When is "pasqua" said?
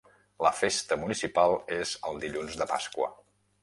2.77-3.17